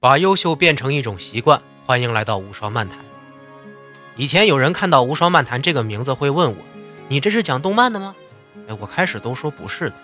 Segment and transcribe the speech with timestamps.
[0.00, 3.00] 把优秀变成一种习惯，欢迎来到无双漫谈。
[4.14, 6.56] 以前有人看到“无双漫谈”这个名字会问我
[7.10, 8.14] ：“你这是讲动漫的吗？”
[8.68, 9.96] 哎，我开始都说不是的。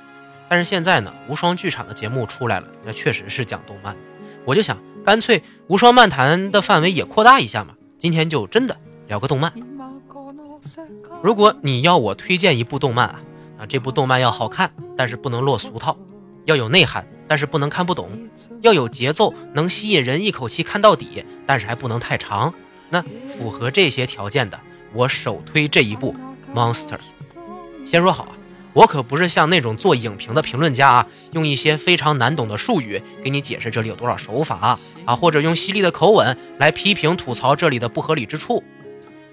[0.49, 4.01] 但是现在呢，无双剧场的节目出来了，那确实是讲动漫的。
[4.45, 7.77] 我就想，干脆无双漫谈的范围也扩大一下嘛。
[7.97, 8.77] 今天就真的
[9.07, 9.53] 聊个动漫。
[11.23, 13.21] 如果你要我推荐一部动漫啊，
[13.61, 15.97] 啊，这部动漫要好看，但是不能落俗套，
[16.47, 17.07] 要有内涵。
[17.27, 18.09] 但是不能看不懂，
[18.63, 22.53] 要有节奏，能吸引人一口气看到底，但是还不能太长。
[22.91, 24.61] 那符合这些条件的，
[24.93, 26.15] 我首推这一部
[26.55, 26.97] 《Monster》。
[27.85, 28.37] 先说好啊，
[28.73, 38.63] 我可不是像那种做影评的评论家啊，用一些非常难懂的术语给你解释这里有多少手法啊，或者用犀利的口吻来批评吐槽这里的不合理之处。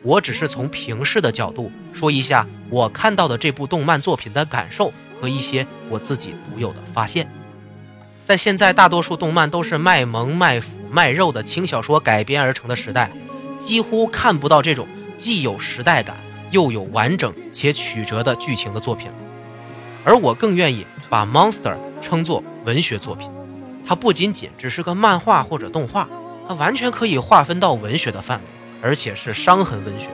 [0.03, 7.30] 我只是从平视的角度说一下我看到的这部动漫作品的感受和一些我自己独有的发现。
[8.31, 13.12] 在现在大多数动漫都是卖萌卖腐卖肉的轻小说改编而成的时代，
[13.59, 16.16] 几乎看不到这种既有时代感
[16.50, 19.14] 又有完整且曲折的剧情的作品了。
[20.06, 23.30] 而我更愿意把《Monster》称作文学作品，
[23.86, 26.08] 它不仅仅只是个漫画或者动画，
[26.47, 28.45] 它完全可以划分到文学的范围，
[28.81, 30.08] 而且是伤痕文学。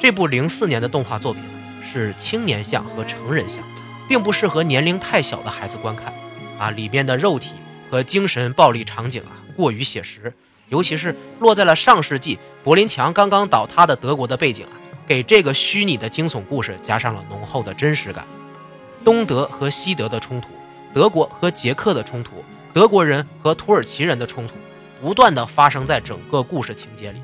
[0.00, 1.42] 这部零四年的动画作品
[1.82, 3.62] 是青年向和成人向，
[4.08, 6.10] 并不适合年龄太小的孩子观看。
[6.58, 7.50] 啊，里边的肉体
[7.90, 10.32] 和精神暴力场景啊，过于写实，
[10.68, 14.72] 尤其是落在了上世纪柏林墙刚刚倒塌的德国的背景啊，
[15.06, 18.26] 给这个虚拟的惊悚故事加上了浓厚的真实感。
[19.04, 20.48] 东德和西德的冲突，
[20.94, 24.54] 德国和捷克的冲突，德国人和土耳其人的冲突，
[25.02, 27.20] 不断的发生在整个故事情节里。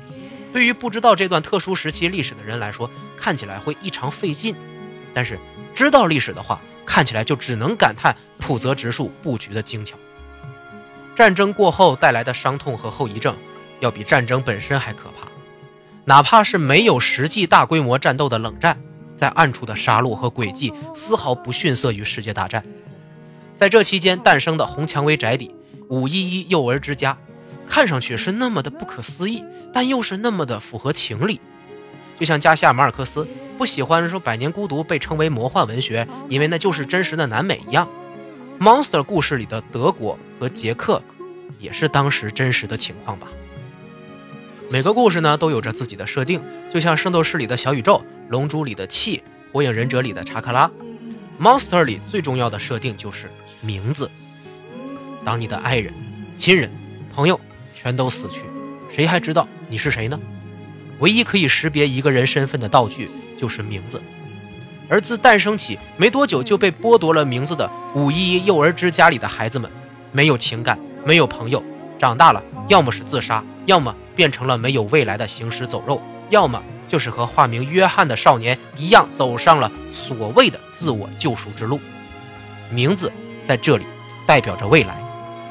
[0.53, 2.87] 对于不知道这段特殊时期历史的人来说，
[3.17, 4.53] 看起来会异常费劲，
[5.13, 5.37] 但是
[5.73, 6.59] 知道历史的话。
[6.83, 9.95] 看起来就只能感叹浦泽直树布局的精巧。
[11.15, 13.33] 战争过后带来的伤痛和后遗症，
[13.79, 15.25] 要比战争本身还可怕。
[16.03, 18.77] 哪怕是没有实际大规模战斗的冷战，
[19.15, 22.61] 在暗处的杀戮和诡计丝毫不逊色于世界大战。
[23.55, 25.55] 在这期间诞生的红蔷薇宅邸、
[25.87, 27.17] 五一一幼儿之家，
[27.65, 29.41] 看上去是那么的不可思议，
[29.73, 31.39] 但又是那么的符合情理。
[32.19, 33.25] 就像加西亚马尔克斯。
[33.61, 37.87] 不喜欢说《百年孤独》被称为魔幻文学，因为那就是真实的南美一样。
[38.59, 40.99] Monster 故事里的德国和捷克，
[41.59, 43.27] 也是当时真实的情况吧。
[44.67, 46.41] 每个故事呢都有着自己的设定，
[46.73, 47.97] 就像《圣斗士》里的小宇宙，
[48.29, 49.17] 《龙珠》里的气，
[49.53, 50.67] 《火影忍者》里的查克拉。
[51.39, 53.29] Monster 里最重要的设定就是
[53.61, 54.09] 名字。
[55.23, 55.93] 当你的爱人、
[56.35, 56.67] 亲人、
[57.13, 57.39] 朋友
[57.75, 58.41] 全都死去，
[58.89, 60.19] 谁还知道你是谁呢？
[60.97, 63.07] 唯一可以识别一个人身份的道具。
[63.41, 63.99] 就是名字，
[64.87, 69.67] 而自诞生起没多久就被剥夺了名字的五一幼儿之家里的孩子们，
[70.11, 71.63] 没有情感，没有朋友，
[71.97, 75.99] 长大了要么是自杀，要么变成了没有未来的行尸走肉，
[76.29, 81.79] 要么就是和化名约翰的少年一样，走上了所谓的自我救赎之路。
[82.69, 83.11] 名字
[83.43, 83.85] 在这里
[84.27, 84.95] 代表着未来，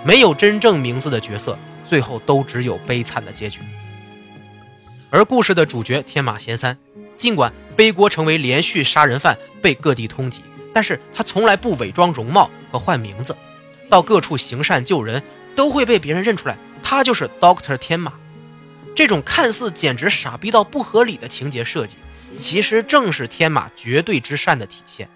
[0.04, 3.58] 没有真正名字的角色，最后都只有悲惨的结局。
[5.10, 6.78] 而故事的主角天马贤三，
[7.16, 7.52] 尽管。
[7.80, 13.34] 背锅成为连续杀人犯，被各地通缉，但是他从来不伪装容貌和换名字，
[13.88, 15.22] 到各处行善救人，
[15.56, 18.12] 都会被别人认出来，他就是 Doctor 天马。
[18.94, 21.96] 这种看似简直傻逼到不合理的情节设计，
[22.36, 25.08] 其实正是天马绝对之善的体现。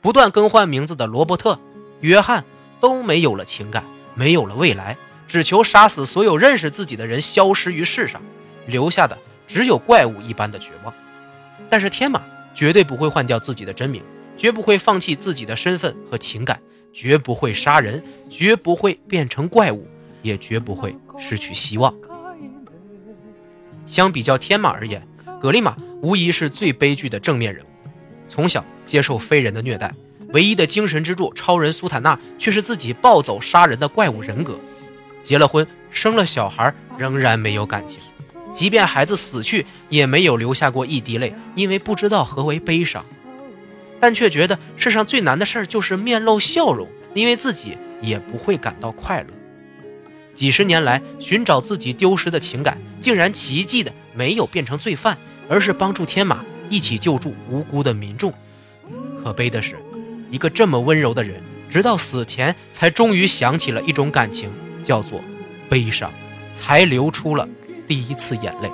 [0.00, 1.60] 不断更换名字的罗伯特、
[2.00, 2.42] 约翰
[2.80, 3.84] 都没有了情感，
[4.14, 4.96] 没有了未来，
[5.28, 8.22] 只求杀死所有认识自己的人，消失于世上，
[8.66, 10.94] 留下的只有怪物一般的绝望。
[11.68, 12.22] 但是天马
[12.54, 14.02] 绝对不会换掉自己的真名，
[14.36, 16.60] 绝不会放弃自己的身份和情感，
[16.92, 19.86] 绝不会杀人，绝不会变成怪物，
[20.22, 21.92] 也绝不会失去希望。
[23.86, 25.06] 相比较天马而言，
[25.40, 27.68] 格利玛无疑是最悲剧的正面人物。
[28.28, 29.92] 从小接受非人的虐待，
[30.28, 34.58] 唯一的精神支柱超人苏坦纳却是自己暴走杀人的怪物人格。
[35.22, 38.00] 结了婚，生了小孩，仍然没有感情。
[38.54, 43.04] 即便孩子死去，也没有流下过一滴泪，因为不知道何为悲伤，
[44.00, 49.26] 但却觉得世上最难的事儿就是面露笑容，因为自己也不会感到快乐。
[50.36, 55.18] 几十年来寻找自己丢失的情感，竟然奇迹的没有变成罪犯，
[55.48, 58.32] 而是帮助天马一起救助无辜的民众。
[59.22, 59.76] 可悲的是，
[60.30, 64.50] 一个这么温柔的人，直到死前才终于想起了一种感情，
[64.82, 65.20] 叫做
[65.68, 66.12] 悲伤，
[66.54, 67.48] 才流出了。
[67.86, 68.70] 第一次眼泪，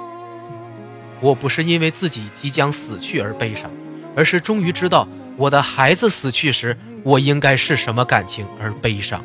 [1.20, 3.70] 我不是因为自己即将死去而悲伤，
[4.16, 9.24] 而是终于知道我的孩子死去时，我应该是什么感情而悲伤。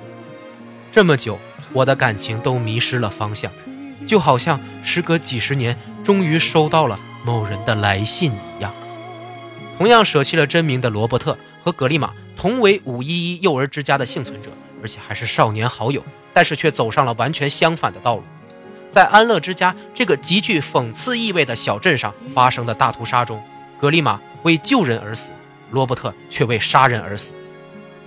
[0.91, 1.37] 这么久，
[1.73, 3.51] 我的感情都迷失了方向，
[4.07, 8.73] 就好像时隔几十年，终于收到了某人的来信一样。
[9.77, 14.49] 同样舍弃了真名的罗伯特和格里玛，同为五一一幼儿之家的幸存者，
[14.81, 16.01] 而且还是少年好友，
[16.33, 18.23] 但是却走上了完全相反的道路。
[18.95, 23.43] 在安乐之家这个极具讽刺意味的小镇上发生的大屠杀中，
[23.77, 25.31] 格里玛为救人而死，
[25.69, 27.33] 罗伯特却为杀人而死。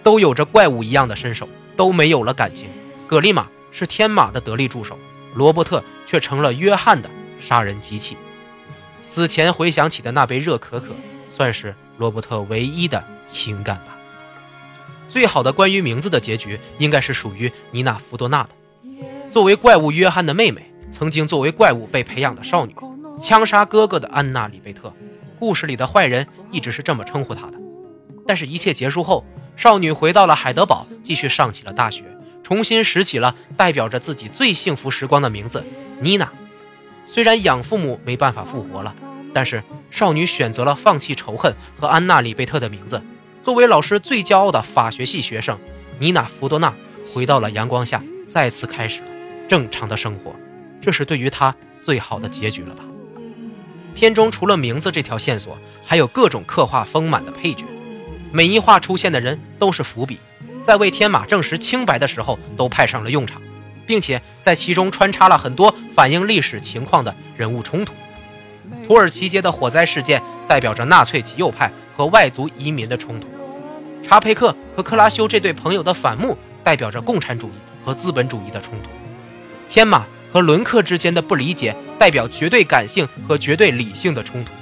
[0.03, 1.47] 都有着怪物一样的身手，
[1.77, 2.69] 都没有了感情。
[3.07, 4.99] 格利玛是天马的得力助手，
[5.35, 8.17] 罗伯特却成了约翰的杀人机器。
[9.03, 10.87] 死前回想起的那杯热可可，
[11.29, 13.95] 算是罗伯特唯一的情感吧。
[15.07, 18.51] 最好的关于名字的结局，应该是属于妮娜·福多纳的。
[19.29, 22.75] 作为怪物约翰的妹妹，曾经作为怪物被培养的少女，
[23.21, 24.93] 枪杀哥哥的安娜·里贝特，
[25.39, 27.59] 故事里的坏人一直是这么称呼她的。
[28.27, 29.25] 但是，一切结束后。
[29.57, 32.05] 少女回到了海德堡，继续上起了大学，
[32.45, 35.65] 重新拾起了代表着自己最幸福时光的名字
[36.01, 36.31] 妮娜。
[37.05, 38.95] 虽然养父母没办法复活了，
[39.35, 43.03] 但是少女选择了放弃仇恨和安娜里贝特的名字。
[43.43, 45.59] 作为老师最骄傲的法学系学生，
[45.99, 46.73] 妮娜福多纳
[47.13, 49.09] 回到了阳光下，再次开始了
[49.49, 50.37] 正常的生活。
[50.81, 52.85] 这是对于他最好的结局了吧？
[53.95, 57.65] 片中除了名字这条线索，还有各种刻画丰满的配角。
[58.31, 60.19] 每一话出现的人都是伏笔，
[60.63, 63.41] 在为天马证实清白的时候都派上了用场，
[63.87, 67.93] 并且在其中穿插了很多反映历史情况的人物冲突。
[68.87, 73.27] 土耳其街的火灾事件代表着纳粹极右派和外族移民的冲突，
[74.03, 77.53] 查佩克和克拉修这对朋友的反目代表着共产主义
[77.85, 78.91] 和资本主义的冲突，
[79.69, 84.53] 天马和伦克之间的不理解代表绝对感性和绝对理性的冲突。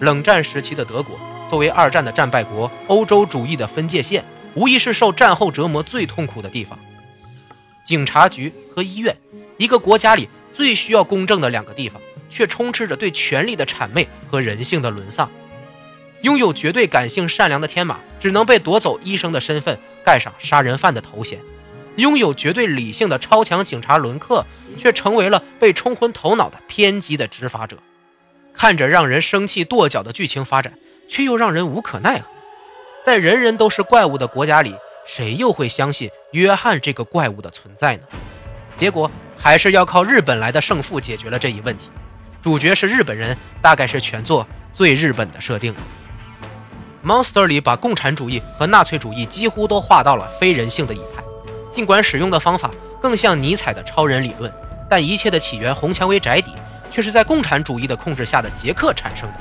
[0.00, 1.18] 冷战时期的德国。
[1.48, 4.22] 作为二战的战败国，欧洲主义的分界线
[4.52, 6.78] 无疑是受战后折磨最痛苦的地方。
[7.86, 9.16] 警察局和医院，
[9.56, 11.98] 一个国家里最需要公正的两个地方，
[12.28, 15.30] 却充斥着对权力的谄媚和人性的沦丧。
[16.20, 21.38] 拥有绝对感性善良的天马，只能被夺走医生的身份，盖上杀人犯的头衔；
[21.96, 24.44] 拥有绝对理性的超强警察伦克，
[24.78, 27.76] 却成为了被冲昏头脑的偏激的执法者。
[28.54, 30.72] 看着让人生气跺脚的剧情发展。
[31.08, 32.26] 却又让人无可奈何，
[33.02, 34.74] 在人人都是怪物的国家里，
[35.06, 38.02] 谁又会相信约翰这个怪物的存在呢？
[38.76, 41.90] 结果还是要靠日本来的胜负解决了这一问题。
[42.42, 45.74] 主角是日本人，大概是全作最日本的设定。
[47.02, 51.24] Monster 里把共产主义和纳粹主义几乎都划到了非人性的一派，
[51.70, 52.70] 尽管使用的方法
[53.00, 54.52] 更像尼采的超人理论，
[54.88, 56.52] 但一切的起源红蔷薇宅邸
[56.90, 59.38] 却是在共产主义的控制下的捷克产生的。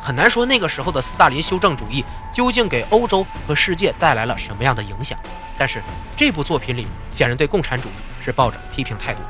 [0.00, 5.18] 很难说那个时候的斯大林修正主义究竟给欧洲和世界带来了什么样的影响，
[5.56, 5.82] 但是
[6.16, 7.92] 这部作品里显然对共产主义
[8.22, 9.20] 是抱着批评态度。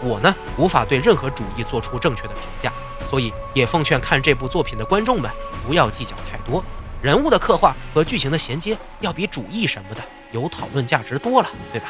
[0.00, 2.72] 我呢无法对任何主义做出正确的评价，
[3.10, 5.28] 所以也奉劝看这部作品的观众们
[5.66, 6.62] 不要计较太多，
[7.02, 11.88] 人物的刻画和剧情的衔接要比主义什么的有讨论价值多了，对吧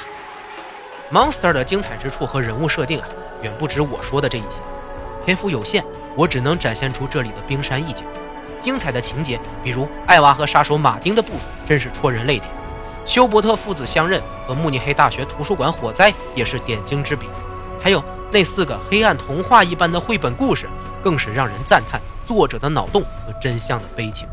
[1.12, 3.08] ？Monster 的精彩之处和人物设定啊，
[3.42, 4.60] 远不止我说的这一些，
[5.24, 5.84] 篇幅有限。
[6.16, 8.04] 我只能展现出这里的冰山一角，
[8.60, 12.50] 精彩的情节，比如艾娃和杀手马丁的部分，真是戳人泪点。
[13.04, 17.28] 休伯特父子相认和慕尼黑大学图书馆火灾也是点睛之笔。
[17.80, 20.68] 还有那四个黑暗童话一般的绘本故事，
[21.00, 24.28] 更是让人赞叹作者的脑洞和真相的悲情。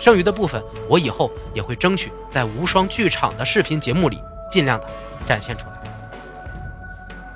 [0.00, 4.86] 剩余的部分，我以后也会争取在无双剧场的视频节目里尽量的
[5.24, 5.79] 展现出来。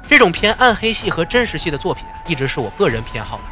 [0.08, 3.42] 这种偏暗黑系和真实系的作品啊，一直是我个人偏好的。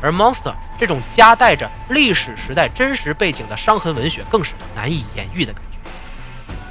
[0.00, 5.90] 而《Monster》这种夹带着历史时代真实背景的伤痕文学，更是难以言喻的感觉。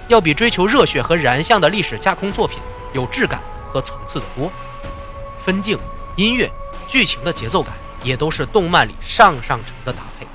[0.07, 2.59] 要比追求热血和燃相的历史架空作品
[2.93, 4.51] 有质感和层次的多。
[5.37, 5.77] 分镜、
[6.15, 6.49] 音乐、
[6.87, 7.73] 剧情的节奏感，
[8.03, 10.27] 也都是动漫里上上乘的搭配。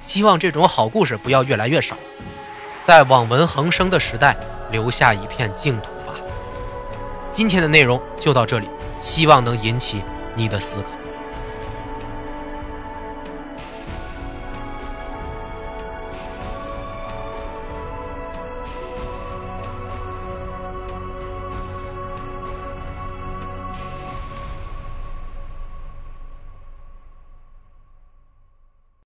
[0.00, 1.96] 希望这种好故事不要越来越少，
[2.84, 4.34] 在网文横生的时代，
[4.70, 5.90] 留下一片净土。
[7.38, 8.68] 今天的内容就到这里，
[9.00, 10.02] 希望能引起
[10.34, 10.97] 你的思考。